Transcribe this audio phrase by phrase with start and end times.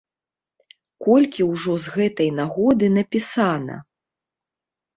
[1.07, 3.75] Колькі ўжо з гэтай нагоды напісана!